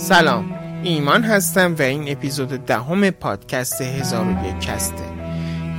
سلام. 0.00 0.54
ایمان 0.82 1.22
هستم 1.22 1.74
و 1.78 1.82
این 1.82 2.08
اپیزود 2.08 2.48
دهم 2.48 3.10
پادکست 3.10 3.82
هزار 3.82 4.26
و 4.26 4.46
یک 4.46 4.60
کسته 4.60 5.04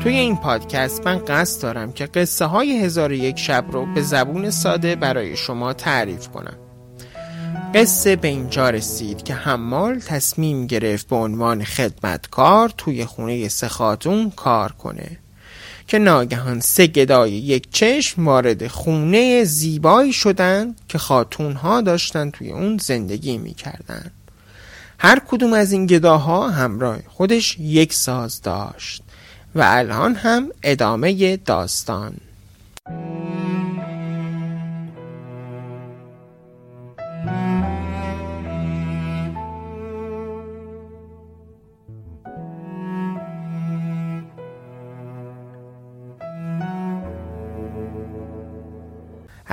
توی 0.04 0.14
این 0.14 0.38
پادکست 0.38 1.08
من 1.08 1.18
قصد 1.18 1.62
دارم 1.62 1.92
که 1.92 2.06
قصه 2.06 2.46
های 2.46 2.80
هزار 2.80 3.12
و 3.12 3.14
یک 3.14 3.40
شب 3.40 3.66
رو 3.72 3.94
به 3.94 4.02
زبون 4.02 4.50
ساده 4.50 4.96
برای 4.96 5.38
شما 5.38 5.74
تعریف 5.74 6.28
کنم. 6.28 6.58
قصه 7.74 8.16
به 8.16 8.28
اینجا 8.28 8.70
رسید 8.70 9.24
که 9.24 9.34
حمال 9.34 10.00
تصمیم 10.00 10.68
گرفت 10.68 11.08
به 11.08 11.16
عنوان 11.16 11.64
خدمتکار 11.64 12.70
توی 12.78 13.06
خونه 13.06 13.48
سخاتون 13.48 14.30
کار 14.30 14.72
کنه. 14.72 15.18
که 15.92 16.00
ناگهان 16.00 16.60
سه 16.60 16.88
گدای 16.88 17.32
یک 17.32 17.72
چشم 17.72 18.28
وارد 18.28 18.68
خونه 18.68 19.44
زیبایی 19.44 20.14
شدند 20.14 20.76
که 20.88 20.98
خاتون 20.98 21.54
ها 21.54 21.82
داشتن 21.82 22.30
توی 22.30 22.52
اون 22.52 22.78
زندگی 22.78 23.38
می‌کردن. 23.38 24.12
هر 25.00 25.22
کدوم 25.28 25.54
از 25.54 25.72
این 25.72 25.86
گداها 25.86 26.50
همراه 26.50 27.00
خودش 27.08 27.58
یک 27.60 27.94
ساز 27.94 28.42
داشت 28.42 29.04
و 29.56 29.62
الان 29.66 30.16
هم 30.16 30.50
ادامه 30.64 31.38
داستان. 31.38 32.14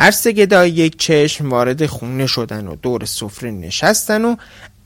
هر 0.09 0.13
سه 0.13 0.33
گدای 0.33 0.71
یک 0.71 0.99
چشم 0.99 1.51
وارد 1.51 1.87
خونه 1.87 2.27
شدن 2.27 2.67
و 2.67 2.77
دور 2.77 3.05
سفره 3.05 3.51
نشستن 3.51 4.25
و 4.25 4.37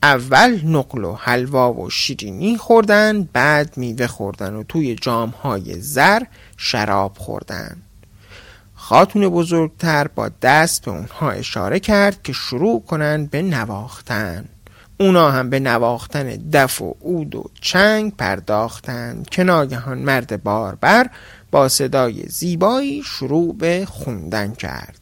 اول 0.03 0.61
نقل 0.65 1.05
و 1.05 1.15
حلوا 1.15 1.73
و 1.73 1.91
شیرینی 1.91 2.57
خوردن 2.57 3.23
بعد 3.33 3.73
میوه 3.77 4.07
خوردن 4.07 4.55
و 4.55 4.63
توی 4.63 4.95
جامهای 4.95 5.81
زر 5.81 6.23
شراب 6.57 7.13
خوردن. 7.19 7.77
خاتون 8.75 9.29
بزرگتر 9.29 10.09
با 10.09 10.31
دست 10.43 10.85
به 10.85 10.91
اونها 10.91 11.31
اشاره 11.31 11.81
کرد 11.81 12.23
که 12.23 12.33
شروع 12.33 12.83
کنن 12.83 13.27
به 13.27 13.43
نواختن. 13.43 14.45
اونا 15.01 15.31
هم 15.31 15.51
به 15.51 15.61
نواختن 15.61 16.29
دف 16.53 16.83
و 16.83 16.97
عود 17.01 17.35
و 17.35 17.45
چنگ 17.61 18.17
پرداختند 18.17 19.29
که 19.29 19.43
ناگهان 19.43 19.99
مرد 19.99 20.43
باربر 20.43 21.11
با 21.51 21.69
صدای 21.69 22.23
زیبایی 22.29 23.03
شروع 23.03 23.57
به 23.57 23.87
خوندن 23.87 24.53
کرد. 24.53 25.02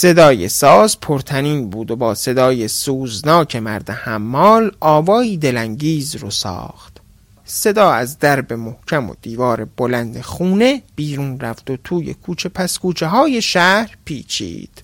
صدای 0.00 0.48
ساز 0.48 1.00
پرتنین 1.00 1.70
بود 1.70 1.90
و 1.90 1.96
با 1.96 2.14
صدای 2.14 2.68
سوزناک 2.68 3.56
مرد 3.56 3.90
حمال 3.90 4.72
آوایی 4.80 5.36
دلانگیز 5.36 6.16
رو 6.16 6.30
ساخت. 6.30 7.00
صدا 7.44 7.90
از 7.90 8.18
درب 8.18 8.52
محکم 8.52 9.10
و 9.10 9.14
دیوار 9.22 9.64
بلند 9.64 10.20
خونه 10.20 10.82
بیرون 10.96 11.40
رفت 11.40 11.70
و 11.70 11.76
توی 11.84 12.14
کوچه 12.14 12.48
پس 12.48 12.78
کوچه 12.78 13.06
های 13.06 13.42
شهر 13.42 13.96
پیچید. 14.04 14.82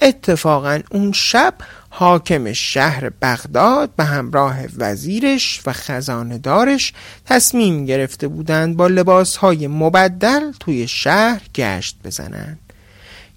اتفاقا 0.00 0.80
اون 0.90 1.12
شب 1.12 1.54
حاکم 1.90 2.52
شهر 2.52 3.10
بغداد 3.22 3.90
به 3.96 4.04
همراه 4.04 4.56
وزیرش 4.78 5.60
و 5.66 5.72
خزاندارش 5.72 6.92
تصمیم 7.26 7.84
گرفته 7.84 8.28
بودند 8.28 8.76
با 8.76 8.86
لباس 8.86 9.36
های 9.36 9.66
مبدل 9.66 10.52
توی 10.60 10.88
شهر 10.88 11.42
گشت 11.54 11.96
بزنند. 12.04 12.67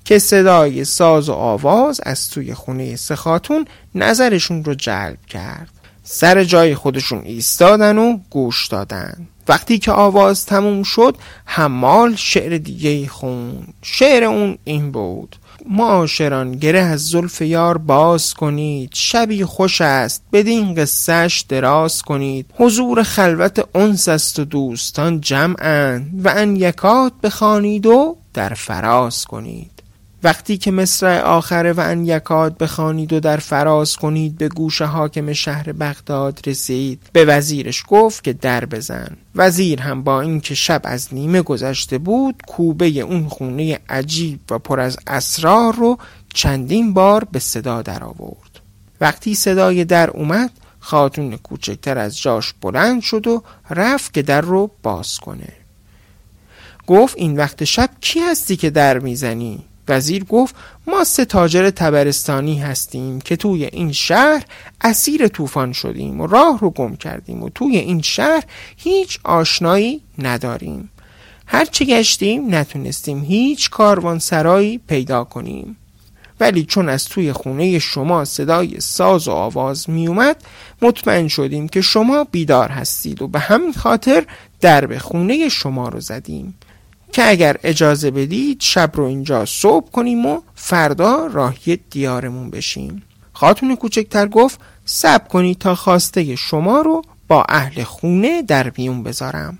که 0.06 0.20
صدای 0.20 0.86
ساز 0.86 1.30
و 1.30 1.34
آواز 1.34 2.02
از 2.04 2.30
توی 2.30 2.54
خونه 2.54 2.96
سخاتون 2.96 3.66
نظرشون 3.96 4.64
رو 4.64 4.74
جلب 4.74 5.26
کرد. 5.28 5.70
سر 6.04 6.44
جای 6.44 6.76
خودشون 6.76 7.22
ایستادن 7.24 7.98
و 7.98 8.18
گوش 8.30 8.68
دادن. 8.68 9.28
وقتی 9.48 9.80
که 9.80 9.92
آواز 9.92 10.46
تموم 10.46 10.84
شد 10.84 11.18
حمال 11.46 12.16
شعر 12.16 12.58
دیگه 12.58 13.08
خون 13.08 13.68
شعر 13.82 14.24
اون 14.24 14.58
این 14.64 14.92
بود. 14.92 15.36
معاشران 15.70 16.52
گره 16.52 16.80
از 16.80 17.08
زلف 17.08 17.42
یار 17.42 17.78
باز 17.78 18.34
کنید. 18.34 18.90
شبی 18.94 19.46
خوش 19.46 19.82
است 19.82 20.24
بدین 20.34 20.76
قصهش 20.76 21.46
دراز 21.50 22.02
کنید. 22.02 22.46
حضور 22.54 23.04
خلوت 23.04 23.76
انس 23.76 24.08
است 24.08 24.40
و 24.40 24.46
دوستان 24.46 25.22
جمعند 25.22 26.26
و 26.26 26.34
انیکات 26.36 27.14
بخوانید 27.24 27.86
و 27.86 28.18
در 28.34 28.54
فراز 28.54 29.26
کنید. 29.26 29.81
وقتی 30.24 30.58
که 30.58 30.72
مصرع 30.72 31.22
آخره 31.22 31.74
و 31.74 31.80
ان 31.80 32.06
یکاد 32.06 32.58
بخوانید 32.58 33.14
و 33.14 33.20
در 33.20 33.38
فراز 33.38 33.96
کنید 33.96 34.38
به 34.38 34.50
گوش 34.50 34.82
حاکم 34.82 35.34
شهر 35.34 35.72
بغداد 35.72 36.40
رسید. 36.46 37.10
به 37.14 37.26
وزیرش 37.26 37.84
گفت 37.88 38.24
که 38.24 38.34
در 38.34 38.66
بزن. 38.66 39.18
وزیر 39.36 39.82
هم 39.82 40.04
با 40.04 40.22
اینکه 40.22 40.56
شب 40.56 40.82
از 40.84 41.14
نیمه 41.14 41.42
گذشته 41.42 41.98
بود 41.98 42.44
کوبه 42.48 42.88
اون 42.88 43.28
خونه 43.28 43.80
عجیب 43.90 44.40
و 44.52 44.60
پر 44.60 44.80
از 44.80 44.98
اسرار 45.08 45.76
رو 45.76 45.98
چندین 46.34 46.94
بار 46.94 47.24
به 47.32 47.40
صدا 47.40 47.82
در 47.82 48.04
آورد. 48.04 48.60
وقتی 49.02 49.36
صدای 49.36 49.86
در 49.86 50.10
اومد 50.10 50.52
خاتون 50.80 51.38
کوچکتر 51.38 51.98
از 51.98 52.18
جاش 52.18 52.54
بلند 52.62 53.02
شد 53.02 53.28
و 53.28 53.44
رفت 53.70 54.14
که 54.14 54.22
در 54.22 54.42
رو 54.42 54.72
باز 54.84 55.18
کنه. 55.18 55.54
گفت 56.88 57.18
این 57.18 57.38
وقت 57.38 57.64
شب 57.64 57.90
کی 58.02 58.20
هستی 58.20 58.56
که 58.56 58.70
در 58.70 59.00
می‌زنی؟ 59.00 59.64
وزیر 59.88 60.24
گفت 60.24 60.56
ما 60.88 61.04
سه 61.04 61.26
تاجر 61.26 61.70
تبرستانی 61.70 62.60
هستیم 62.60 63.22
که 63.22 63.36
توی 63.36 63.66
این 63.66 63.92
شهر 63.92 64.44
اسیر 64.82 65.28
طوفان 65.28 65.74
شدیم 65.74 66.22
و 66.22 66.28
راه 66.28 66.60
رو 66.60 66.70
گم 66.70 66.96
کردیم 66.96 67.44
و 67.44 67.50
توی 67.50 67.78
این 67.78 68.02
شهر 68.02 68.44
هیچ 68.78 69.20
آشنایی 69.24 70.02
نداریم. 70.18 70.90
هرچه 71.46 71.86
گشتیم 71.86 72.56
نتونستیم 72.56 73.24
هیچ 73.24 73.70
کاروان 73.70 74.20
سرایی 74.20 74.78
پیدا 74.78 75.24
کنیم. 75.24 75.78
ولی 76.40 76.64
چون 76.64 76.90
از 76.90 77.06
توی 77.06 77.34
خونه 77.34 77.80
شما 77.80 78.26
صدای 78.26 78.80
ساز 78.80 79.28
و 79.28 79.32
آواز 79.32 79.90
می 79.90 80.08
اومد 80.08 80.36
مطمئن 80.82 81.28
شدیم 81.28 81.68
که 81.68 81.82
شما 81.82 82.24
بیدار 82.24 82.70
هستید 82.70 83.22
و 83.22 83.28
به 83.28 83.40
همین 83.40 83.74
خاطر 83.74 84.26
درب 84.62 84.98
خونه 84.98 85.50
شما 85.50 85.90
رو 85.90 86.00
زدیم. 86.00 86.56
که 87.12 87.30
اگر 87.30 87.58
اجازه 87.64 88.12
بدید 88.12 88.62
شب 88.62 88.92
رو 88.94 89.04
اینجا 89.04 89.46
صبح 89.46 89.92
کنیم 89.92 90.26
و 90.26 90.42
فردا 90.56 91.28
راهی 91.34 91.80
دیارمون 91.90 92.50
بشیم. 92.50 93.04
خاتون 93.34 93.76
کوچکتر 93.76 94.28
گفت 94.28 94.60
سب 94.86 95.28
کنید 95.28 95.58
تا 95.58 95.76
خواسته 95.76 96.36
شما 96.36 96.82
رو 96.82 97.02
با 97.28 97.46
اهل 97.50 97.84
خونه 97.84 98.42
در 98.42 98.72
میون 98.78 99.04
بذارم. 99.04 99.60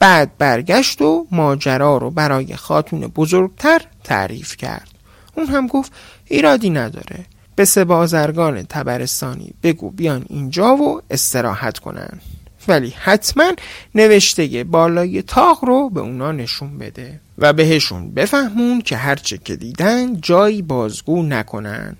بعد 0.00 0.38
برگشت 0.38 1.02
و 1.02 1.26
ماجرا 1.30 1.96
رو 1.96 2.10
برای 2.10 2.56
خاتون 2.56 3.00
بزرگتر 3.00 3.80
تعریف 4.04 4.56
کرد. 4.56 4.88
اون 5.36 5.46
هم 5.46 5.66
گفت 5.66 5.92
ایرادی 6.24 6.70
نداره. 6.70 7.26
به 7.56 7.64
سه 7.64 7.84
بازرگان 7.84 8.62
تبرستانی 8.62 9.54
بگو 9.62 9.90
بیان 9.90 10.24
اینجا 10.28 10.76
و 10.76 11.00
استراحت 11.10 11.78
کنن. 11.78 12.20
ولی 12.68 12.94
حتما 12.98 13.52
نوشته 13.94 14.64
بالای 14.64 15.22
تاق 15.22 15.64
رو 15.64 15.90
به 15.90 16.00
اونا 16.00 16.32
نشون 16.32 16.78
بده 16.78 17.20
و 17.38 17.52
بهشون 17.52 18.14
بفهمون 18.14 18.80
که 18.80 18.96
هرچه 18.96 19.38
که 19.38 19.56
دیدن 19.56 20.20
جایی 20.20 20.62
بازگو 20.62 21.22
نکنن 21.22 21.96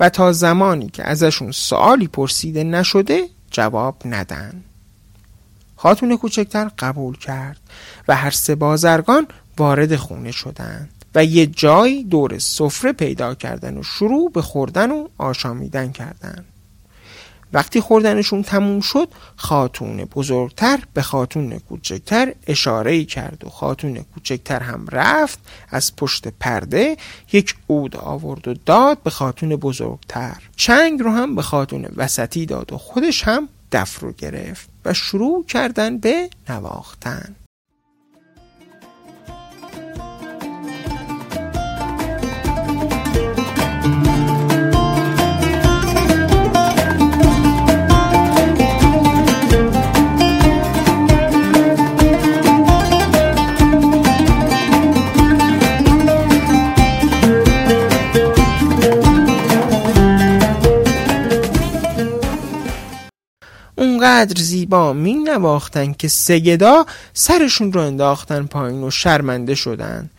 و 0.00 0.08
تا 0.08 0.32
زمانی 0.32 0.88
که 0.88 1.04
ازشون 1.04 1.50
سوالی 1.50 2.08
پرسیده 2.08 2.64
نشده 2.64 3.24
جواب 3.50 3.96
ندن. 4.04 4.64
خاتون 5.76 6.16
کوچکتر 6.16 6.70
قبول 6.78 7.16
کرد 7.16 7.60
و 8.08 8.16
هر 8.16 8.30
سه 8.30 8.54
بازرگان 8.54 9.26
وارد 9.58 9.96
خونه 9.96 10.30
شدند 10.30 10.90
و 11.14 11.24
یه 11.24 11.46
جای 11.46 12.04
دور 12.04 12.38
سفره 12.38 12.92
پیدا 12.92 13.34
کردن 13.34 13.76
و 13.76 13.82
شروع 13.82 14.32
به 14.32 14.42
خوردن 14.42 14.90
و 14.90 15.08
آشامیدن 15.18 15.92
کردن 15.92 16.44
وقتی 17.54 17.80
خوردنشون 17.80 18.42
تموم 18.42 18.80
شد 18.80 19.08
خاتون 19.36 19.96
بزرگتر 20.04 20.78
به 20.94 21.02
خاتون 21.02 21.58
کوچکتر 21.58 22.34
اشاره 22.46 23.04
کرد 23.04 23.44
و 23.44 23.48
خاتون 23.48 24.04
کوچکتر 24.14 24.60
هم 24.60 24.86
رفت 24.92 25.38
از 25.70 25.96
پشت 25.96 26.28
پرده 26.28 26.96
یک 27.32 27.54
عود 27.68 27.96
آورد 27.96 28.48
و 28.48 28.54
داد 28.66 29.02
به 29.02 29.10
خاتون 29.10 29.56
بزرگتر. 29.56 30.36
چنگ 30.56 31.02
رو 31.02 31.10
هم 31.10 31.34
به 31.34 31.42
خاتون 31.42 31.88
وسطی 31.96 32.46
داد 32.46 32.72
و 32.72 32.78
خودش 32.78 33.24
هم 33.24 33.48
دف 33.72 34.00
رو 34.00 34.12
گرفت 34.12 34.68
و 34.84 34.94
شروع 34.94 35.44
کردن 35.46 35.98
به 35.98 36.30
نواختن. 36.48 37.36
اونقدر 64.14 64.42
زیبا 64.42 64.92
می 64.92 65.14
نواختن 65.14 65.92
که 65.92 66.08
سگدا 66.08 66.86
سرشون 67.12 67.72
رو 67.72 67.80
انداختن 67.80 68.46
پایین 68.46 68.82
و 68.82 68.90
شرمنده 68.90 69.54
شدن. 69.54 70.10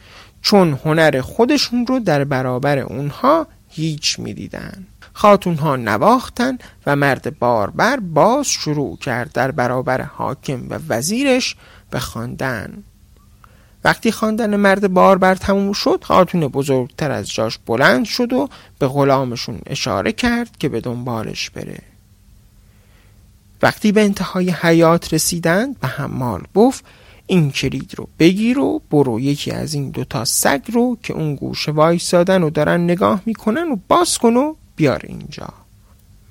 چون 0.41 0.79
هنر 0.85 1.21
خودشون 1.21 1.87
رو 1.87 1.99
در 1.99 2.23
برابر 2.23 2.79
اونها 2.79 3.47
هیچ 3.69 4.19
می‌دیدن. 4.19 4.87
خاتون 5.13 5.55
ها 5.55 5.75
نواختن 5.75 6.57
و 6.85 6.95
مرد 6.95 7.39
باربر 7.39 7.99
باز 7.99 8.47
شروع 8.47 8.97
کرد 8.97 9.31
در 9.31 9.51
برابر 9.51 10.01
حاکم 10.01 10.69
و 10.69 10.79
وزیرش 10.89 11.55
به 11.89 11.99
خواندن. 11.99 12.83
وقتی 13.83 14.11
خواندن 14.11 14.55
مرد 14.55 14.93
باربر 14.93 15.35
تموم 15.35 15.73
شد 15.73 16.03
خاتون 16.03 16.47
بزرگتر 16.47 17.11
از 17.11 17.29
جاش 17.29 17.59
بلند 17.65 18.05
شد 18.05 18.33
و 18.33 18.49
به 18.79 18.87
غلامشون 18.87 19.59
اشاره 19.65 20.11
کرد 20.11 20.57
که 20.57 20.69
به 20.69 20.81
دنبالش 20.81 21.49
بره. 21.49 21.94
وقتی 23.61 23.91
به 23.91 24.01
انتهای 24.01 24.49
حیات 24.49 25.13
رسیدند 25.13 25.79
به 25.79 25.87
حمال 25.87 26.43
گفت 26.55 26.85
این 27.27 27.51
کلید 27.51 27.91
رو 27.97 28.09
بگیر 28.19 28.59
و 28.59 28.81
برو 28.91 29.19
یکی 29.19 29.51
از 29.51 29.73
این 29.73 29.89
دوتا 29.89 30.25
سگ 30.25 30.61
رو 30.73 30.97
که 31.03 31.13
اون 31.13 31.35
گوشه 31.35 31.71
وایسادن 31.71 32.43
و 32.43 32.49
دارن 32.49 32.83
نگاه 32.83 33.21
می‌کنن 33.25 33.71
و 33.71 33.77
باز 33.87 34.17
کن 34.17 34.35
و 34.35 34.55
بیار 34.75 35.01
اینجا. 35.03 35.47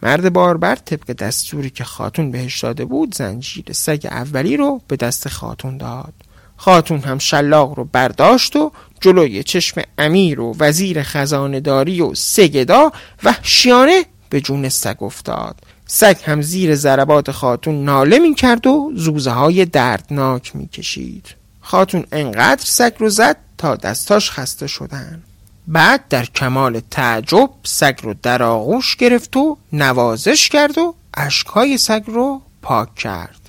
مرد 0.03 0.33
باربر 0.33 0.77
طبق 0.77 1.13
دستوری 1.13 1.71
که 1.71 1.85
خاتون 1.85 2.31
بهش 2.31 2.61
داده 2.61 2.85
بود 2.85 3.15
زنجیر 3.15 3.65
سگ 3.73 4.07
اولی 4.11 4.57
رو 4.57 4.81
به 4.89 4.97
دست 4.97 5.29
خاتون 5.29 5.77
داد. 5.77 6.15
خاتون 6.57 7.01
هم 7.01 7.19
شلاق 7.19 7.75
رو 7.79 7.85
برداشت 7.85 8.57
و 8.57 8.73
جلوی 9.01 9.43
چشم 9.43 9.83
امیر 9.99 10.41
و 10.41 10.57
وزیر 10.59 11.03
خزانداری 11.03 12.01
و 12.01 12.15
سگدا 12.15 12.93
وحشیانه 13.25 14.05
به 14.31 14.41
جون 14.41 14.69
سگ 14.69 15.03
افتاد. 15.03 15.57
سگ 15.97 16.17
هم 16.25 16.43
زیر 16.43 16.75
ضربات 16.75 17.31
خاتون 17.31 17.85
ناله 17.85 18.19
می 18.19 18.35
کرد 18.35 18.67
و 18.67 18.93
زوزه 18.95 19.31
های 19.31 19.65
دردناک 19.65 20.57
می 20.57 20.69
کشید 20.69 21.35
خاتون 21.61 22.05
انقدر 22.13 22.65
سگ 22.65 22.93
رو 22.99 23.09
زد 23.09 23.37
تا 23.59 23.77
دستاش 23.77 24.31
خسته 24.31 24.67
شدن. 24.67 25.23
بعد 25.67 26.09
در 26.09 26.25
کمال 26.25 26.81
تعجب 26.91 27.51
سگ 27.63 27.99
رو 28.03 28.15
در 28.23 28.43
آغوش 28.43 28.97
گرفت 28.97 29.37
و 29.37 29.57
نوازش 29.73 30.49
کرد 30.49 30.79
و 30.79 30.95
اشکهای 31.15 31.79
سگ 31.79 32.03
رو 32.07 32.43
پاک 32.63 32.95
کرد. 32.95 33.41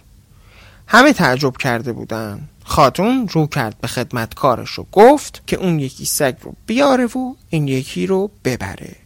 همه 0.88 1.13
تعجب 1.13 1.57
کرده 1.57 1.94
بودن. 1.94 2.50
خاتون 2.63 3.27
رو 3.27 3.47
کرد 3.47 3.75
به 3.81 3.88
خدمتکارش 3.88 4.80
و 4.80 4.86
گفت 4.92 5.44
که 5.47 5.56
اون 5.56 5.80
یکی 5.80 6.06
سگ 6.06 6.36
رو 6.42 6.53
بیاره 6.68 7.06
و 7.06 7.33
این 7.50 7.68
یکی 7.68 8.07
رو 8.07 8.31
ببره. 8.44 9.05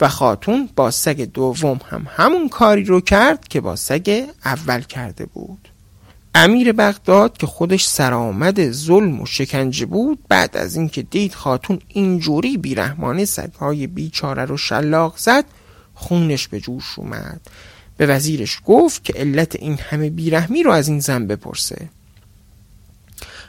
و 0.00 0.08
خاتون 0.08 0.68
با 0.76 0.90
سگ 0.90 1.20
دوم 1.20 1.80
هم 1.90 2.06
همون 2.10 2.48
کاری 2.48 2.84
رو 2.84 3.00
کرد 3.00 3.48
که 3.48 3.60
با 3.60 3.76
سگ 3.76 4.26
اول 4.44 4.80
کرده 4.80 5.26
بود. 5.26 5.68
امیر 6.34 6.72
بغداد 6.72 7.36
که 7.36 7.46
خودش 7.46 7.86
سرآمد 7.86 8.70
ظلم 8.70 9.20
و 9.20 9.26
شکنجه 9.26 9.86
بود 9.86 10.18
بعد 10.28 10.56
از 10.56 10.76
اینکه 10.76 11.02
دید 11.02 11.34
خاتون 11.34 11.78
اینجوری 11.88 12.56
بیرحمانه 12.56 13.24
سگهای 13.24 13.86
بیچاره 13.86 14.44
رو 14.44 14.56
شلاق 14.56 15.16
زد 15.16 15.44
خونش 15.94 16.48
به 16.48 16.60
جوش 16.60 16.98
اومد. 16.98 17.40
به 17.96 18.06
وزیرش 18.06 18.60
گفت 18.66 19.04
که 19.04 19.12
علت 19.12 19.56
این 19.56 19.78
همه 19.78 20.10
بیرحمی 20.10 20.62
رو 20.62 20.70
از 20.70 20.88
این 20.88 21.00
زن 21.00 21.26
بپرسه. 21.26 21.88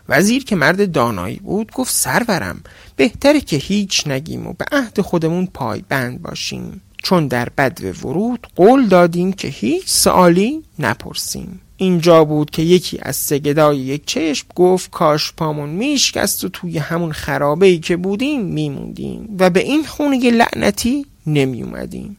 وزیر 0.10 0.44
که 0.44 0.56
مرد 0.56 0.92
دانایی 0.92 1.36
بود 1.36 1.72
گفت 1.72 1.94
سرورم 1.94 2.62
بهتره 2.96 3.42
که 3.42 3.58
هیچ 3.58 4.08
نگیم 4.08 4.48
و 4.48 4.54
به 4.54 4.66
عهد 4.72 5.02
خودمون 5.02 5.46
پایبند 5.46 6.22
باشیم. 6.22 6.82
چون 7.04 7.28
در 7.28 7.50
بدو 7.58 7.88
ورود 7.88 8.48
قول 8.56 8.88
دادیم 8.88 9.34
که 9.34 9.48
هیچ 9.48 9.84
سوالی 9.88 10.64
نپرسیم. 10.80 11.62
اینجا 11.78 12.26
بود 12.26 12.50
که 12.50 12.62
یکی 12.62 13.00
از 13.02 13.16
سگدای 13.16 13.78
یک 13.78 14.06
چشم 14.06 14.48
گفت 14.56 14.90
کاش 14.90 15.34
پامون 15.34 15.70
میشکست 15.70 16.44
و 16.44 16.50
توی 16.50 16.78
همون 16.78 17.12
خرابه 17.12 17.66
ای 17.66 17.80
که 17.80 17.98
بودیم 17.98 18.42
میموندیم 18.42 19.36
و 19.40 19.50
به 19.50 19.60
این 19.60 19.84
خونه 19.84 20.32
لعنتی 20.32 21.06
نمی 21.28 21.64
اومدیم 21.64 22.18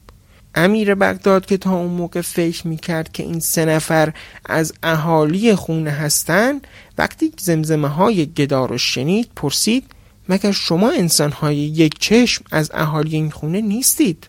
امیر 0.55 0.95
بغداد 0.95 1.47
که 1.47 1.57
تا 1.57 1.77
اون 1.77 1.91
موقع 1.91 2.21
فکر 2.21 2.67
می‌کرد 2.67 3.13
که 3.13 3.23
این 3.23 3.41
سه 3.41 3.65
نفر 3.65 4.13
از 4.45 4.73
اهالی 4.83 5.55
خونه 5.55 5.91
هستن 5.91 6.61
وقتی 6.99 7.33
زمزمه 7.39 7.89
های 7.89 8.27
گدا 8.27 8.67
رو 8.67 8.79
شنید 8.79 9.31
پرسید 9.37 9.85
مگر 10.29 10.53
شما 10.53 10.91
انسان 10.91 11.33
های 11.33 11.57
یک 11.57 11.99
چشم 11.99 12.45
از 12.51 12.71
اهالی 12.75 13.17
این 13.17 13.31
خونه 13.31 13.61
نیستید؟ 13.61 14.29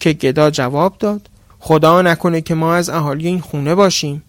که 0.00 0.12
گدا 0.12 0.50
جواب 0.50 0.98
داد 0.98 1.28
خدا 1.58 2.02
نکنه 2.02 2.40
که 2.40 2.54
ما 2.54 2.74
از 2.74 2.90
اهالی 2.90 3.26
این 3.26 3.40
خونه 3.40 3.74
باشیم. 3.74 4.22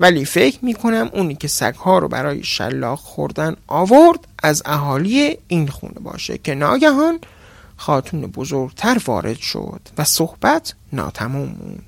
ولی 0.00 0.24
فکر 0.24 0.58
می‌کنم 0.62 1.10
اونی 1.12 1.34
که 1.34 1.48
سگها 1.48 1.98
رو 1.98 2.08
برای 2.08 2.44
شلاق 2.44 2.98
خوردن 2.98 3.56
آورد 3.66 4.20
از 4.42 4.62
اهالی 4.66 5.38
این 5.48 5.68
خونه 5.68 6.00
باشه 6.00 6.38
که 6.38 6.54
ناگهان 6.54 7.18
خاتون 7.76 8.20
بزرگتر 8.20 9.00
وارد 9.06 9.38
شد 9.38 9.80
و 9.98 10.04
صحبت 10.04 10.74
ناتمام 10.92 11.56
موند. 11.60 11.86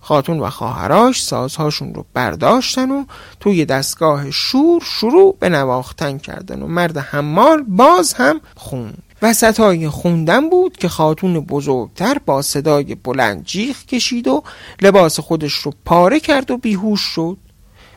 خاتون 0.00 0.40
و 0.40 0.50
خواهراش 0.50 1.22
سازهاشون 1.22 1.94
رو 1.94 2.04
برداشتن 2.14 2.90
و 2.90 3.04
توی 3.40 3.64
دستگاه 3.64 4.30
شور 4.30 4.82
شروع 4.84 5.36
به 5.40 5.48
نواختن 5.48 6.18
کردن 6.18 6.62
و 6.62 6.66
مرد 6.66 6.98
حمال 6.98 7.62
باز 7.62 8.12
هم 8.12 8.40
خوند. 8.56 9.02
وسط 9.22 9.60
های 9.60 9.88
خوندن 9.88 10.50
بود 10.50 10.76
که 10.76 10.88
خاتون 10.88 11.40
بزرگتر 11.40 12.18
با 12.26 12.42
صدای 12.42 12.94
بلند 12.94 13.44
جیغ 13.44 13.76
کشید 13.76 14.28
و 14.28 14.42
لباس 14.80 15.20
خودش 15.20 15.52
رو 15.52 15.72
پاره 15.84 16.20
کرد 16.20 16.50
و 16.50 16.56
بیهوش 16.56 17.00
شد 17.00 17.36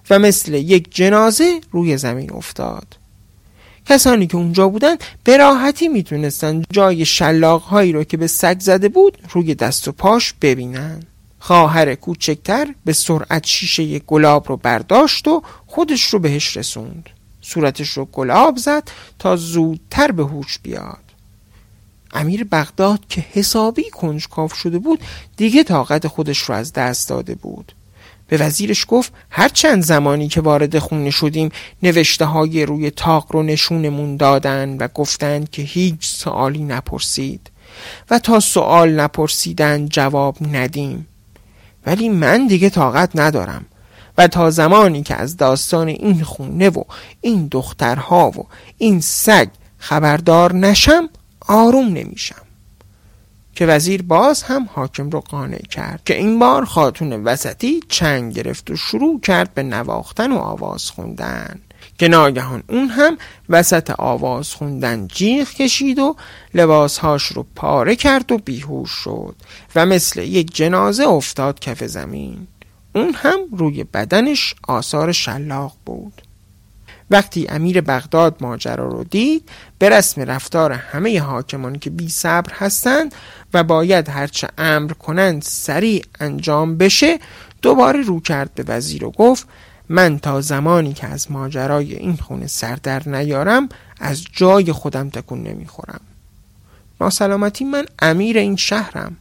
و 0.09 0.19
مثل 0.19 0.53
یک 0.53 0.95
جنازه 0.95 1.61
روی 1.71 1.97
زمین 1.97 2.33
افتاد. 2.33 3.04
کسانی 3.85 4.27
که 4.27 4.37
اونجا 4.37 4.69
بودن 4.69 4.95
به 5.23 5.37
راحتی 5.37 5.87
می‌تونستن 5.87 6.63
جای 6.71 7.05
شلاق 7.05 7.61
هایی 7.61 7.91
رو 7.91 8.03
که 8.03 8.17
به 8.17 8.27
سگ 8.27 8.59
زده 8.59 8.89
بود 8.89 9.17
روی 9.31 9.55
دست 9.55 9.87
و 9.87 9.91
پاش 9.91 10.33
ببینن. 10.41 11.03
خواهر 11.39 11.95
کوچکتر 11.95 12.67
به 12.85 12.93
سرعت 12.93 13.45
شیشه 13.45 13.99
گلاب 13.99 14.49
رو 14.49 14.57
برداشت 14.57 15.27
و 15.27 15.43
خودش 15.67 16.03
رو 16.03 16.19
بهش 16.19 16.57
رسوند. 16.57 17.09
صورتش 17.41 17.89
رو 17.89 18.05
گلاب 18.05 18.57
زد 18.57 18.83
تا 19.19 19.35
زودتر 19.35 20.11
به 20.11 20.23
هوش 20.23 20.59
بیاد. 20.63 21.05
امیر 22.13 22.43
بغداد 22.43 22.99
که 23.09 23.25
حسابی 23.33 23.89
کنجکاو 23.89 24.49
شده 24.49 24.79
بود 24.79 24.99
دیگه 25.37 25.63
طاقت 25.63 26.07
خودش 26.07 26.37
رو 26.37 26.55
از 26.55 26.73
دست 26.73 27.09
داده 27.09 27.35
بود. 27.35 27.71
به 28.27 28.37
وزیرش 28.37 28.85
گفت 28.87 29.13
هر 29.29 29.49
چند 29.49 29.83
زمانی 29.83 30.27
که 30.27 30.41
وارد 30.41 30.79
خونه 30.79 31.09
شدیم 31.09 31.49
نوشته 31.83 32.25
های 32.25 32.65
روی 32.65 32.91
تاق 32.91 33.27
رو 33.31 33.43
نشونمون 33.43 34.17
دادن 34.17 34.77
و 34.77 34.87
گفتند 34.87 35.49
که 35.49 35.61
هیچ 35.61 36.07
سوالی 36.07 36.63
نپرسید. 36.63 37.51
و 38.09 38.19
تا 38.19 38.39
سوال 38.39 38.99
نپرسیدن 38.99 39.89
جواب 39.89 40.37
ندیم. 40.51 41.07
ولی 41.85 42.09
من 42.09 42.47
دیگه 42.47 42.69
طاقت 42.69 43.09
ندارم. 43.15 43.65
و 44.17 44.27
تا 44.27 44.49
زمانی 44.49 45.03
که 45.03 45.15
از 45.15 45.37
داستان 45.37 45.87
این 45.87 46.23
خونه 46.23 46.69
و 46.69 46.83
این 47.21 47.47
دخترها 47.51 48.29
و 48.29 48.47
این 48.77 49.01
سگ 49.01 49.47
خبردار 49.77 50.53
نشم 50.53 51.09
آروم 51.47 51.85
نمیشم. 51.85 52.44
که 53.55 53.65
وزیر 53.65 54.01
باز 54.01 54.43
هم 54.43 54.69
حاکم 54.73 55.09
رو 55.09 55.19
قانع 55.19 55.61
کرد 55.61 56.01
که 56.05 56.17
این 56.17 56.39
بار 56.39 56.65
خاتون 56.65 57.13
وسطی 57.13 57.79
چنگ 57.89 58.33
گرفت 58.33 58.71
و 58.71 58.75
شروع 58.75 59.19
کرد 59.19 59.53
به 59.53 59.63
نواختن 59.63 60.31
و 60.31 60.37
آواز 60.37 60.89
خوندن. 60.89 61.59
که 61.97 62.07
ناگهان 62.07 62.63
اون 62.69 62.87
هم 62.87 63.17
وسط 63.49 63.91
آواز 63.97 64.53
خوندن 64.53 65.07
جیغ 65.07 65.49
کشید 65.49 65.99
و 65.99 66.15
لباسهاش 66.53 67.23
رو 67.23 67.45
پاره 67.55 67.95
کرد 67.95 68.31
و 68.31 68.37
بیهوش 68.37 68.89
شد 68.89 69.35
و 69.75 69.85
مثل 69.85 70.21
یک 70.21 70.55
جنازه 70.55 71.07
افتاد 71.07 71.59
کف 71.59 71.83
زمین. 71.83 72.47
اون 72.95 73.13
هم 73.13 73.39
روی 73.51 73.83
بدنش 73.83 74.55
آثار 74.67 75.11
شلاق 75.11 75.73
بود. 75.85 76.21
وقتی 77.09 77.47
امیر 77.49 77.81
بغداد 77.81 78.35
ماجرا 78.41 78.87
رو 78.87 79.03
دید 79.03 79.49
به 79.79 79.89
رسم 79.89 80.21
رفتار 80.21 80.71
همه 80.71 81.21
حاکمان 81.21 81.79
که 81.79 81.89
بی 81.89 82.09
صبر 82.09 82.53
هستند 82.53 83.15
و 83.53 83.63
باید 83.63 84.09
هرچه 84.09 84.47
امر 84.57 84.93
کنند 84.93 85.41
سریع 85.41 86.05
انجام 86.19 86.77
بشه 86.77 87.19
دوباره 87.61 88.01
رو 88.01 88.19
کرد 88.19 88.53
به 88.53 88.63
وزیر 88.67 89.05
و 89.05 89.11
گفت 89.11 89.47
من 89.89 90.19
تا 90.19 90.41
زمانی 90.41 90.93
که 90.93 91.07
از 91.07 91.31
ماجرای 91.31 91.95
این 91.95 92.17
خونه 92.17 92.47
سردر 92.47 93.09
نیارم 93.09 93.69
از 93.99 94.23
جای 94.33 94.71
خودم 94.71 95.09
تکون 95.09 95.43
نمی‌خورم. 95.43 96.01
ناسلامتی 97.01 97.65
من 97.65 97.85
امیر 97.99 98.37
این 98.37 98.55
شهرم. 98.55 99.17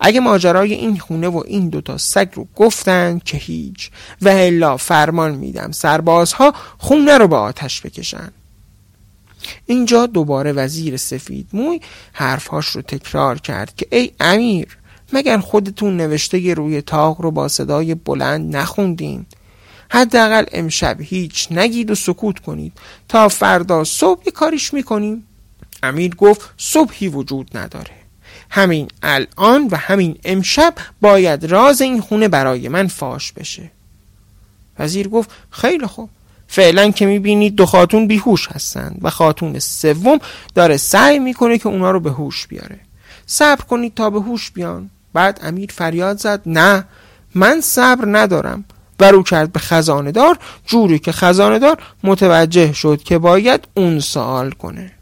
اگه 0.00 0.20
ماجرای 0.20 0.74
این 0.74 0.98
خونه 0.98 1.28
و 1.28 1.42
این 1.46 1.68
دوتا 1.68 1.98
سگ 1.98 2.28
رو 2.34 2.46
گفتن 2.56 3.20
که 3.24 3.36
هیچ. 3.36 3.90
و 4.22 4.28
الا 4.28 4.76
فرمان 4.76 5.34
میدم 5.34 5.72
سربازها 5.72 6.54
خونه 6.78 7.18
رو 7.18 7.28
به 7.28 7.36
آتش 7.36 7.80
بکشن. 7.80 8.32
اینجا 9.66 10.06
دوباره 10.06 10.52
وزیر 10.52 10.96
سفید 10.96 11.48
موی 11.52 11.80
حرفهاش 12.12 12.66
رو 12.66 12.82
تکرار 12.82 13.38
کرد 13.38 13.76
که 13.76 13.86
ای 13.90 14.10
امیر 14.20 14.78
مگر 15.12 15.38
خودتون 15.38 15.96
نوشته 15.96 16.54
روی 16.54 16.82
تاق 16.82 17.20
رو 17.20 17.30
با 17.30 17.48
صدای 17.48 17.94
بلند 17.94 18.56
نخوندین؟ 18.56 19.26
حداقل 19.90 20.44
امشب 20.52 20.96
هیچ 21.00 21.48
نگید 21.50 21.90
و 21.90 21.94
سکوت 21.94 22.38
کنید. 22.38 22.72
تا 23.08 23.28
فردا 23.28 23.84
صبح 23.84 24.30
کاریش 24.30 24.74
می‌کنیم. 24.74 25.24
امیر 25.82 26.14
گفت 26.14 26.40
صبحی 26.56 27.08
وجود 27.08 27.56
نداره. 27.56 27.97
همین 28.50 28.88
الان 29.02 29.68
و 29.70 29.76
همین 29.76 30.18
امشب 30.24 30.74
باید 31.00 31.44
راز 31.44 31.80
این 31.80 32.00
خونه 32.00 32.28
برای 32.28 32.68
من 32.68 32.86
فاش 32.86 33.32
بشه. 33.32 33.70
وزیر 34.78 35.08
گفت 35.08 35.30
خیلی 35.50 35.86
خوب. 35.86 36.10
فعلا 36.48 36.90
که 36.90 37.06
می‌بینید 37.06 37.54
دو 37.54 37.66
خاتون 37.66 38.06
بیهوش 38.06 38.48
هستند 38.48 38.98
و 39.02 39.10
خاتون 39.10 39.58
سوم 39.58 40.18
داره 40.54 40.76
سعی 40.76 41.18
می‌کنه 41.18 41.58
که 41.58 41.68
اونا 41.68 41.90
رو 41.90 42.00
به 42.00 42.10
هوش 42.10 42.46
بیاره. 42.46 42.80
صبر 43.26 43.64
کنید 43.64 43.94
تا 43.94 44.10
به 44.10 44.20
هوش 44.20 44.50
بیان. 44.50 44.90
بعد 45.12 45.40
امیر 45.42 45.70
فریاد 45.72 46.18
زد 46.18 46.42
نه 46.46 46.84
من 47.34 47.60
صبر 47.60 48.04
ندارم. 48.06 48.64
و 49.00 49.10
رو 49.10 49.22
کرد 49.22 49.52
به 49.52 49.60
خزانه 49.60 50.12
دار 50.12 50.38
جوری 50.66 50.98
که 50.98 51.12
خزانه 51.12 51.58
دار 51.58 51.82
متوجه 52.04 52.72
شد 52.72 53.02
که 53.02 53.18
باید 53.18 53.68
اون 53.74 54.00
سوال 54.00 54.50
کنه. 54.50 54.92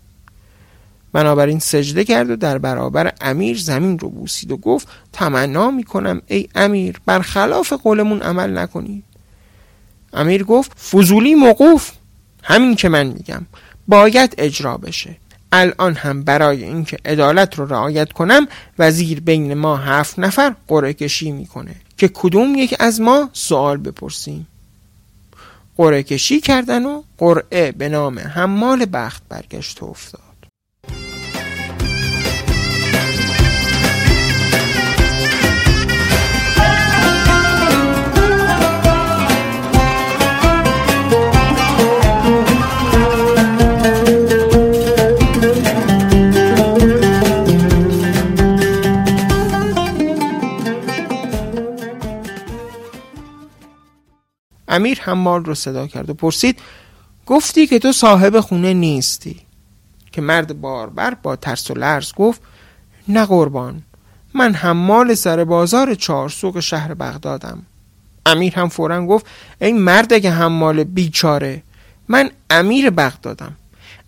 بنابراین 1.16 1.58
سجده 1.58 2.04
کرد 2.04 2.30
و 2.30 2.36
در 2.36 2.58
برابر 2.58 3.12
امیر 3.20 3.58
زمین 3.58 3.98
رو 3.98 4.08
بوسید 4.08 4.52
و 4.52 4.56
گفت 4.56 4.88
تمنا 5.12 5.70
می‌کنم 5.70 6.22
ای 6.26 6.48
امیر 6.54 7.00
برخلاف 7.06 7.72
قولمون 7.72 8.22
عمل 8.22 8.58
نکنید. 8.58 9.04
امیر 10.12 10.44
گفت 10.44 10.78
فضولی 10.78 11.34
موقوف 11.34 11.90
همین 12.42 12.76
که 12.76 12.88
من 12.88 13.06
میگم 13.06 13.46
باید 13.88 14.34
اجرا 14.38 14.76
بشه. 14.76 15.16
الان 15.52 15.94
هم 15.94 16.22
برای 16.22 16.64
اینکه 16.64 16.96
عدالت 17.04 17.58
رو 17.58 17.66
رعایت 17.66 18.12
کنم 18.12 18.46
وزیر 18.78 19.20
بین 19.20 19.54
ما 19.54 19.76
هفت 19.76 20.18
نفر 20.18 20.54
قرعه 20.68 20.92
کشی 20.92 21.32
می‌کنه 21.32 21.74
که 21.96 22.08
کدوم 22.08 22.54
یک 22.54 22.76
از 22.78 23.00
ما 23.00 23.30
سوال 23.32 23.76
بپرسیم. 23.76 24.46
قرعه 25.76 26.02
کشی 26.02 26.40
کردن 26.40 26.86
و 26.86 27.02
قرعه 27.18 27.72
به 27.72 27.88
نام 27.88 28.18
حمال 28.18 28.86
بخت 28.92 29.22
برگشت 29.28 29.82
و 29.82 29.86
افتاد. 29.86 30.25
امیر 54.68 55.00
حمال 55.00 55.44
رو 55.44 55.54
صدا 55.54 55.86
کرد 55.86 56.10
و 56.10 56.14
پرسید 56.14 56.58
گفتی 57.26 57.66
که 57.66 57.78
تو 57.78 57.92
صاحب 57.92 58.40
خونه 58.40 58.74
نیستی. 58.74 59.40
که 60.12 60.22
مرد 60.22 60.60
باربر 60.60 61.14
با 61.14 61.36
ترس 61.36 61.70
و 61.70 61.74
لرز 61.74 62.12
گفت 62.12 62.40
نه 63.08 63.26
قربان 63.26 63.82
من 64.34 64.54
حمال 64.54 65.14
سر 65.14 65.44
بازار 65.44 65.94
چهارسوق 65.94 66.60
شهر 66.60 66.94
بغدادم. 66.94 67.62
امیر 68.26 68.54
هم 68.54 68.68
فورا 68.68 69.06
گفت 69.06 69.26
ای 69.60 69.72
مرد 69.72 70.22
که 70.22 70.30
حمال 70.30 70.84
بیچاره 70.84 71.62
من 72.08 72.30
امیر 72.50 72.90
بغدادم. 72.90 73.56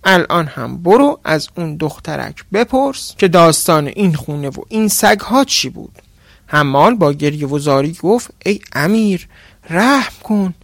الان 0.04 0.46
هم 0.46 0.82
برو 0.82 1.20
از 1.24 1.48
اون 1.56 1.76
دخترک 1.76 2.44
بپرس 2.52 3.14
که 3.18 3.28
داستان 3.28 3.86
این 3.86 4.14
خونه 4.14 4.48
و 4.48 4.62
این 4.68 4.88
سگ 4.88 5.20
ها 5.20 5.44
چی 5.44 5.68
بود. 5.68 6.02
حمال 6.46 6.94
با 6.94 7.12
گریه 7.12 7.46
و 7.46 7.58
زاری 7.58 7.96
گفت 8.02 8.30
ای 8.46 8.60
امیر 8.72 9.28
رحم 9.70 10.12
کن. 10.22 10.54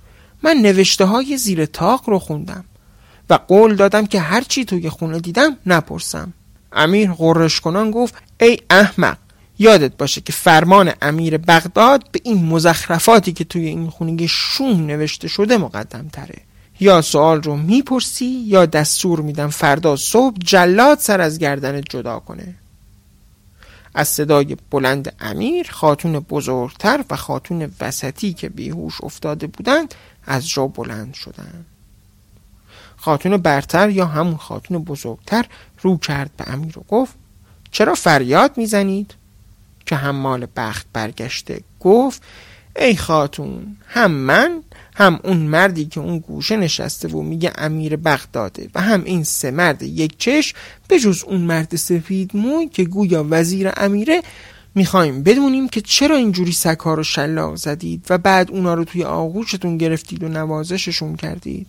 من 0.42 0.56
نوشته 0.56 1.04
های 1.04 1.36
زیر 1.36 1.66
تاق 1.66 2.08
رو 2.08 2.18
خوندم 2.18 2.64
و 3.30 3.34
قول 3.34 3.76
دادم 3.76 4.06
که 4.06 4.20
هرچی 4.20 4.64
توی 4.64 4.90
خونه 4.90 5.20
دیدم 5.20 5.56
نپرسم. 5.66 6.32
امیر 6.72 7.12
غرش 7.12 7.60
کنان 7.60 7.90
گفت 7.90 8.14
ای 8.40 8.58
احمق 8.70 9.16
یادت 9.58 9.96
باشه 9.96 10.20
که 10.20 10.32
فرمان 10.32 10.92
امیر 11.02 11.38
بغداد 11.38 12.10
به 12.12 12.20
این 12.24 12.46
مزخرفاتی 12.46 13.32
که 13.32 13.44
توی 13.44 13.66
این 13.66 13.90
خونه 13.90 14.26
شوم 14.26 14.86
نوشته 14.86 15.28
شده 15.28 15.56
مقدم 15.56 16.08
تره 16.12 16.38
یا 16.80 17.02
سوال 17.02 17.42
رو 17.42 17.56
می‌پرسی 17.56 18.44
یا 18.46 18.66
دستور 18.66 19.20
میدم 19.20 19.48
فردا 19.48 19.96
صبح 19.96 20.36
جلاد 20.38 20.98
سر 20.98 21.20
از 21.20 21.38
گردن 21.38 21.80
جدا 21.80 22.18
کنه. 22.18 22.54
از 23.94 24.08
صدای 24.08 24.56
بلند 24.70 25.16
امیر 25.20 25.70
خاتون 25.70 26.18
بزرگتر 26.18 27.04
و 27.10 27.16
خاتون 27.16 27.72
وسطی 27.80 28.32
که 28.32 28.48
بیهوش 28.48 29.00
افتاده 29.02 29.46
بودند 29.46 29.94
از 30.26 30.48
جا 30.48 30.66
بلند 30.66 31.14
شدند 31.14 31.66
خاتون 32.96 33.36
برتر 33.36 33.90
یا 33.90 34.06
همون 34.06 34.36
خاتون 34.36 34.78
بزرگتر 34.78 35.44
رو 35.80 35.98
کرد 35.98 36.30
به 36.36 36.44
امیر 36.52 36.78
و 36.78 36.84
گفت 36.88 37.14
چرا 37.70 37.94
فریاد 37.94 38.58
می‌زنید؟ 38.58 39.14
که 39.86 39.96
حمال 39.96 40.46
بخت 40.56 40.86
برگشته 40.92 41.60
گفت 41.80 42.22
ای 42.76 42.96
خاتون 42.96 43.76
هم 43.86 44.10
من 44.10 44.62
هم 44.96 45.20
اون 45.24 45.36
مردی 45.36 45.84
که 45.84 46.00
اون 46.00 46.18
گوشه 46.18 46.56
نشسته 46.56 47.08
و 47.08 47.22
میگه 47.22 47.52
امیر 47.58 47.96
بغداده 47.96 48.70
و 48.74 48.80
هم 48.80 49.04
این 49.04 49.24
سه 49.24 49.50
مرد 49.50 49.82
یک 49.82 50.18
چش 50.18 50.54
جز 51.02 51.24
اون 51.24 51.40
مرد 51.40 51.76
سفید 51.76 52.36
موی 52.36 52.68
که 52.68 52.84
گویا 52.84 53.26
وزیر 53.30 53.70
امیره 53.76 54.22
می‌خوایم 54.74 55.22
بدونیم 55.22 55.68
که 55.68 55.80
چرا 55.80 56.16
اینجوری 56.16 56.52
سکار 56.52 56.96
رو 56.96 57.02
شلاق 57.02 57.54
زدید 57.54 58.06
و 58.10 58.18
بعد 58.18 58.50
اونا 58.50 58.74
رو 58.74 58.84
توی 58.84 59.04
آغوشتون 59.04 59.78
گرفتید 59.78 60.22
و 60.22 60.28
نوازششون 60.28 61.16
کردید. 61.16 61.66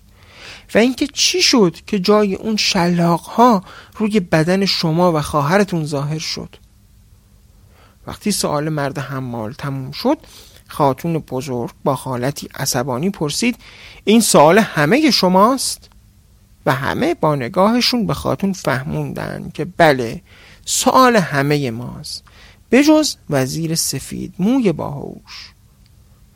و 0.76 0.78
اینکه 0.78 1.08
چی 1.14 1.42
شد 1.42 1.78
که 1.88 2.00
جای 2.00 2.36
اون 2.36 2.56
شلاق 2.56 3.22
ها 3.22 3.64
روی 3.98 4.20
بدن 4.20 4.66
شما 4.66 5.14
و 5.14 5.22
خواهرتون 5.22 5.86
ظاهر 5.86 6.20
شد؟ 6.20 6.50
وقتی 8.08 8.32
سوال 8.32 8.70
مرد 8.70 8.98
حمال 8.98 9.54
تموم 9.54 9.92
شد 9.92 10.18
خاتون 10.68 11.20
بزرگ 11.20 11.72
با 11.84 11.94
حالتی 11.94 12.50
عصبانی 12.56 13.10
پرسید 13.10 13.58
این 14.04 14.22
سوال 14.22 14.60
همه 14.60 15.12
شماست؟ 15.12 15.90
و 16.66 16.72
همه 16.72 17.14
با 17.14 17.36
نگاهشون 17.36 18.08
به 18.08 18.14
خاتون 18.14 18.54
فهموندن 18.54 19.52
که 19.54 19.66
بله 19.66 20.22
سوال 20.66 21.16
همه 21.16 21.72
ماست. 21.72 22.24
بجز 22.72 23.16
وزیر 23.30 23.76
سفید 23.76 24.34
موی 24.40 24.72
باهوش. 24.72 25.54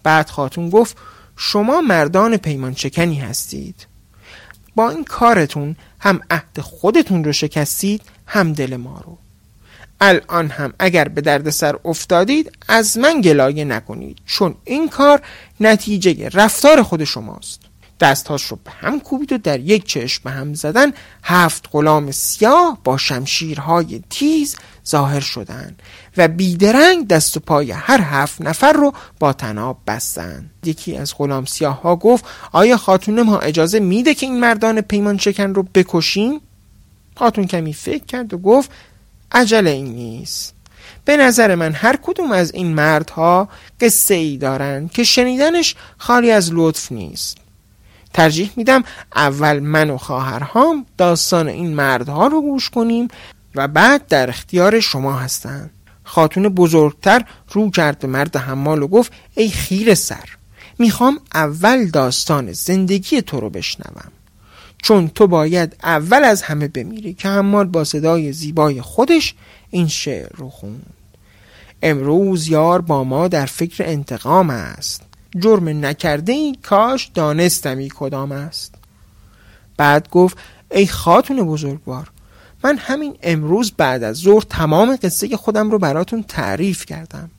بعد 0.04 0.30
خاتون 0.30 0.70
گفت 0.70 0.98
شما 1.36 1.82
مردان 1.82 2.38
پیمان 2.38 2.74
چکنی 2.74 3.20
هستید. 3.20 3.88
با 4.76 4.90
این 4.90 5.04
کارتون 5.04 5.76
هم 6.00 6.22
عهد 6.30 6.62
خودتون 6.62 7.24
رو 7.24 7.32
شکستید 7.32 8.02
هم 8.28 8.54
دل 8.54 8.76
ما 8.76 9.02
رو. 9.06 9.18
الان 10.01 10.50
هم 10.50 10.74
اگر 10.79 11.08
به 11.08 11.22
درد 11.22 11.50
سر 11.50 11.75
افتادید 11.86 12.51
از 12.68 12.98
من 12.98 13.22
گلایه 13.22 13.65
نکنید 13.65 14.18
چون 14.25 14.56
این 14.65 14.89
کار 14.89 15.22
نتیجه 15.60 16.29
رفتار 16.29 16.84
خود 16.84 17.03
شماست 17.03 17.60
دستهاش 18.00 18.44
رو 18.44 18.60
به 18.63 18.72
هم 18.72 19.00
کوبید 19.00 19.34
و 19.34 19.38
در 19.38 19.60
یک 19.60 19.86
چشم 19.86 20.22
به 20.24 20.32
هم 20.32 20.53
زدن 20.53 20.94
هفت 21.24 21.70
غلام 21.72 22.12
سیاه 22.12 22.77
با 22.84 22.98
شمشیرهای 22.98 24.01
تیز 24.10 24.56
ظاهر 24.88 25.20
شدند 25.20 25.82
و 26.18 26.27
بیدرنگ 26.27 27.08
دست 27.08 27.38
و 27.38 27.39
پای 27.39 27.72
هر 27.72 28.01
هفت 28.01 28.41
نفر 28.41 28.74
رو 28.74 28.94
با 29.20 29.34
تناب 29.34 29.77
بستند 29.88 30.50
یکی 30.65 30.98
از 30.98 31.13
غلام 31.18 31.46
سیاه 31.46 31.82
ها 31.82 31.96
گفت 31.96 32.25
آیا 32.51 32.77
خاتون 32.77 33.22
ما 33.22 33.39
اجازه 33.39 33.79
میده 33.79 34.13
که 34.13 34.25
این 34.25 34.39
مردان 34.39 34.82
پیمان 34.82 35.18
شکن 35.18 35.53
رو 35.53 35.63
بکشیم؟ 35.63 36.41
خاتون 37.15 37.48
کمی 37.48 37.74
فکر 37.74 38.06
کرد 38.06 38.34
و 38.34 38.38
گفت 38.38 38.72
عجل 39.32 39.68
این 39.68 39.86
نیست. 39.86 40.54
به 41.06 41.18
نظر 41.18 41.56
من 41.56 41.72
هر 41.74 41.96
کدوم 42.02 42.32
از 42.32 42.54
این 42.54 42.74
مردها 42.74 43.50
قصه 43.82 44.14
ای 44.14 44.38
دارند 44.38 44.92
که 44.92 45.04
شنیدنش 45.04 45.76
خالی 45.98 46.32
از 46.32 46.50
لطف 46.54 46.92
نیست. 46.92 47.38
ترجیح 48.14 48.52
میدم 48.56 48.84
اول 49.16 49.60
من 49.60 49.90
و 49.90 49.98
خواهرهام 49.98 50.86
داستان 50.98 51.48
این 51.48 51.74
مردها 51.74 52.28
رو 52.28 52.42
گوش 52.42 52.70
کنیم 52.70 53.08
و 53.56 53.68
بعد 53.68 54.08
در 54.08 54.30
اختیار 54.30 54.80
شما 54.80 55.14
هستند 55.14 55.72
خاتون 56.04 56.50
بزرگتر 56.50 57.26
رو 57.52 57.72
کرد 57.72 58.00
به 58.00 58.08
مرد 58.08 58.36
حمال 58.36 58.84
و 58.84 58.88
گفت 58.88 59.14
ای 59.36 59.50
خیر 59.50 59.96
سر 59.96 60.30
می‌خوام 60.80 61.20
اول 61.34 61.86
داستان 61.86 62.52
زندگی 62.52 63.22
تو 63.22 63.40
رو 63.40 63.50
بشنوم. 63.50 64.12
چون 64.82 65.08
تو 65.08 65.28
باید 65.28 65.76
اول 65.84 66.24
از 66.24 66.42
همه 66.42 66.68
بمیری 66.68 67.14
که 67.14 67.30
حمال 67.30 67.68
با 67.68 67.84
صدای 67.84 68.34
زیبای 68.34 68.82
خودش 68.82 69.36
این 69.70 69.88
شعر 69.88 70.30
رو 70.36 70.50
خوند. 70.50 70.94
امروز 71.82 72.48
یار 72.48 72.82
با 72.82 73.04
ما 73.04 73.28
در 73.28 73.46
فکر 73.46 73.84
انتقام 73.88 74.50
است. 74.50 75.02
جرم 75.40 75.86
نکرده 75.86 76.32
ای 76.32 76.58
کاش 76.64 77.12
دانستمی 77.14 77.90
کدام 77.96 78.32
است. 78.32 78.76
بعد 79.78 80.10
گفت 80.10 80.38
ای 80.72 80.88
خاتون 80.88 81.44
بزرگوار 81.44 82.12
من 82.64 82.78
همین 82.78 83.18
امروز 83.24 83.72
بعد 83.72 84.04
از 84.04 84.18
ظهر 84.18 84.42
تمام 84.42 84.98
قصه 85.04 85.38
خودم 85.38 85.72
رو 85.72 85.80
براتون 85.80 86.24
تعریف 86.24 86.86
کردم. 86.86 87.30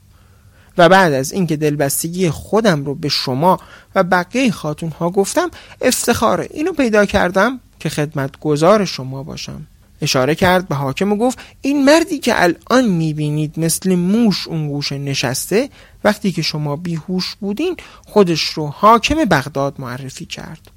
و 0.78 0.88
بعد 0.88 1.12
از 1.12 1.32
اینکه 1.32 1.56
دلبستگی 1.56 2.30
خودم 2.30 2.84
رو 2.84 2.94
به 2.94 3.08
شما 3.08 3.60
و 3.94 4.02
بقیه 4.02 4.50
خاتون 4.50 4.90
ها 4.90 5.10
گفتم 5.10 5.50
افتخار 5.82 6.40
اینو 6.40 6.72
پیدا 6.72 7.04
کردم 7.04 7.60
که 7.78 7.88
خدمت 7.88 8.40
گذار 8.40 8.84
شما 8.84 9.22
باشم. 9.22 9.66
اشاره 10.02 10.34
کرد 10.34 10.68
به 10.68 10.74
حاکم 10.74 11.12
و 11.12 11.16
گفت 11.16 11.38
این 11.60 11.84
مردی 11.84 12.18
که 12.18 12.42
الان 12.42 12.88
می‌بینید 12.88 13.60
مثل 13.60 13.94
موش 13.94 14.48
اون 14.48 14.68
گوشه 14.68 14.98
نشسته 14.98 15.68
وقتی 16.04 16.32
که 16.32 16.42
شما 16.42 16.76
بیهوش 16.76 17.36
بودین 17.40 17.76
خودش 18.06 18.42
رو 18.42 18.66
حاکم 18.66 19.14
بغداد 19.14 19.74
معرفی 19.78 20.26
کرد. 20.26 20.70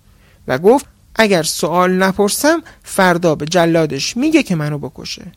و 0.48 0.58
گفت 0.58 0.86
اگر 1.16 1.44
سوال 1.44 1.92
نپرسم 1.92 2.64
فردا 2.84 3.36
به 3.36 3.46
جلادش 3.46 4.18
میگه 4.18 4.44
که 4.44 4.56
منو 4.56 4.78
بکشه. 4.78 5.32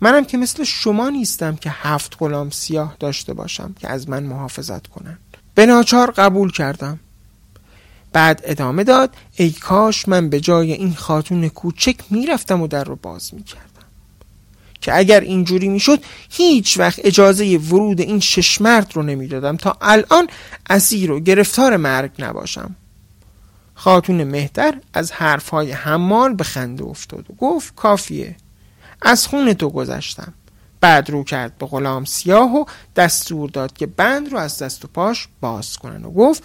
منم 0.00 0.24
که 0.24 0.38
مثل 0.38 0.64
شما 0.64 1.10
نیستم 1.10 1.56
که 1.56 1.70
هفت 1.70 2.16
غلام 2.18 2.50
سیاه 2.50 2.96
داشته 3.00 3.34
باشم 3.34 3.74
که 3.80 3.88
از 3.88 4.08
من 4.08 4.22
محافظت 4.22 4.86
کنند. 4.86 5.18
به 5.54 5.66
ناچار 5.66 6.10
قبول 6.10 6.52
کردم. 6.52 7.00
بعد 8.12 8.40
ادامه 8.44 8.84
داد 8.84 9.14
ای 9.36 9.50
کاش 9.50 10.08
من 10.08 10.28
به 10.28 10.40
جای 10.40 10.72
این 10.72 10.94
خاتون 10.94 11.48
کوچک 11.48 11.96
می‌رفتم 12.10 12.62
و 12.62 12.66
در 12.66 12.84
رو 12.84 12.96
باز 12.96 13.34
می‌کردم. 13.34 13.62
که 14.80 14.96
اگر 14.96 15.20
اینجوری 15.20 15.68
می‌شد 15.68 16.04
هیچ 16.30 16.78
وقت 16.78 17.00
اجازه 17.04 17.56
ورود 17.56 18.00
این 18.00 18.20
شش 18.20 18.60
مرد 18.60 18.92
رو 18.94 19.02
نمی‌دادم 19.02 19.56
تا 19.56 19.76
الان 19.80 20.28
اسیر 20.70 21.10
و 21.10 21.20
گرفتار 21.20 21.76
مرگ 21.76 22.10
نباشم. 22.18 22.76
خاتون 23.74 24.24
مهتر 24.24 24.80
از 24.94 25.12
حرفهای 25.12 25.72
حمال 25.72 26.34
به 26.34 26.44
خنده 26.44 26.84
افتاد 26.84 27.30
و 27.30 27.34
گفت 27.34 27.74
کافیه. 27.74 28.36
از 29.02 29.26
خون 29.26 29.52
تو 29.52 29.70
گذشتم. 29.70 30.32
بعد 30.80 31.10
رو 31.10 31.24
کرد 31.24 31.58
به 31.58 31.66
غلام 31.66 32.04
سیاه 32.04 32.54
و 32.54 32.64
دستور 32.96 33.50
داد 33.50 33.72
که 33.72 33.86
بند 33.86 34.32
رو 34.32 34.38
از 34.38 34.58
دست 34.58 34.84
و 34.84 34.88
پاش 34.88 35.28
باز 35.40 35.76
کنن 35.76 36.04
و 36.04 36.10
گفت 36.10 36.42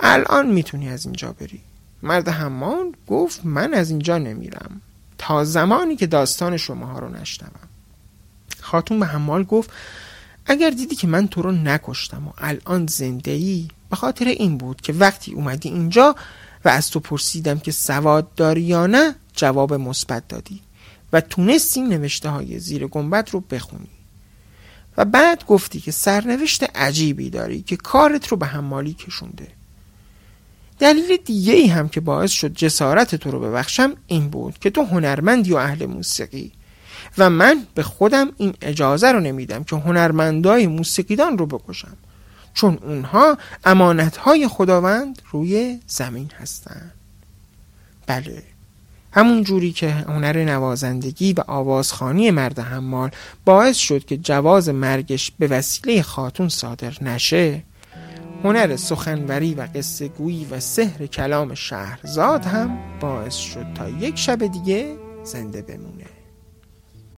الان 0.00 0.46
می‌تونی 0.46 0.88
از 0.88 1.04
اینجا 1.04 1.32
بری. 1.32 1.60
مرد 2.02 2.28
حمال 2.28 2.92
گفت 3.06 3.40
من 3.44 3.74
از 3.74 3.90
اینجا 3.90 4.18
نمیرم. 4.18 4.80
تا 5.18 5.44
زمانی 5.44 5.96
که 5.96 6.06
داستان 6.06 6.56
شماها 6.56 6.98
رو 6.98 7.08
نشنوم. 7.08 7.68
خاتون 8.60 9.00
به 9.00 9.06
حمال 9.06 9.44
گفت 9.44 9.70
اگر 10.46 10.70
دیدی 10.70 10.96
که 10.96 11.06
من 11.06 11.28
تو 11.28 11.42
رو 11.42 11.52
نکشتم 11.52 12.28
و 12.28 12.30
الان 12.38 12.86
زنده 12.86 13.30
ای 13.30 13.68
به 13.90 13.96
خاطر 13.96 14.24
این 14.24 14.58
بود 14.58 14.80
که 14.80 14.92
وقتی 14.92 15.32
اومدی 15.32 15.68
اینجا 15.68 16.16
و 16.64 16.68
از 16.68 16.90
تو 16.90 17.00
پرسیدم 17.00 17.58
که 17.58 17.72
سواد 17.72 18.34
داری 18.34 18.62
یا 18.62 18.86
نه 18.86 19.14
جواب 19.36 19.74
مثبت 19.74 20.28
دادی. 20.28 20.60
و 21.14 21.20
تونستی 21.20 21.80
نوشته 21.80 22.28
های 22.28 22.58
زیر 22.58 22.86
گنبت 22.86 23.30
رو 23.30 23.40
بخونی. 23.40 23.88
و 24.96 25.04
بعد 25.04 25.46
گفتی 25.46 25.80
که 25.80 25.90
سرنوشت 25.90 26.76
عجیبی 26.76 27.30
داری 27.30 27.62
که 27.62 27.76
کارت 27.76 28.26
رو 28.28 28.36
به 28.36 28.46
حمالی 28.46 28.94
کشونده. 28.94 29.48
دلیل 30.78 31.16
دیگه 31.24 31.52
ای 31.52 31.66
هم 31.66 31.88
که 31.88 32.00
باعث 32.00 32.30
شد 32.30 32.52
جسارت 32.52 33.14
تو 33.14 33.30
رو 33.30 33.40
ببخشم 33.40 33.94
این 34.06 34.28
بود 34.28 34.58
که 34.58 34.70
تو 34.70 34.84
هنرمندی 34.84 35.52
و 35.52 35.56
اهل 35.56 35.86
موسیقی. 35.86 36.52
و 37.18 37.30
من 37.30 37.66
به 37.74 37.82
خودم 37.82 38.32
این 38.36 38.54
اجازه 38.62 39.12
رو 39.12 39.20
نمیدم 39.20 39.64
که 39.64 39.76
هنرمندای 39.76 40.66
موسیقیدان 40.66 41.38
رو 41.38 41.46
بکشم. 41.46 41.96
چون 42.54 42.78
اونها 42.82 43.38
امانتهای 43.64 44.48
خداوند 44.48 45.22
روی 45.32 45.80
زمین 45.86 46.30
هستند 46.40 46.92
بله. 48.06 48.53
همون 49.14 49.42
جوری 49.42 49.72
که 49.72 49.90
هنر 49.90 50.44
نوازندگی 50.44 51.32
و 51.32 51.40
آوازخانی 51.46 52.30
مرد 52.30 52.58
حمال 52.58 53.10
باعث 53.44 53.76
شد 53.76 54.04
که 54.04 54.16
جواز 54.16 54.68
مرگش 54.68 55.32
به 55.38 55.46
وسیله 55.46 56.02
خاتون 56.02 56.48
صادر 56.48 56.96
نشه. 57.02 57.62
هنر 58.44 58.76
سخنوری 58.76 59.54
و 59.54 59.68
قصه 59.74 60.08
گویی 60.08 60.46
و 60.50 60.60
سحر 60.60 61.06
کلام 61.06 61.54
شهرزاد 61.54 62.44
هم 62.44 62.78
باعث 63.00 63.34
شد 63.34 63.66
تا 63.74 63.88
یک 63.88 64.18
شب 64.18 64.46
دیگه 64.46 64.96
زنده 65.24 65.62
بمونه. 65.62 66.03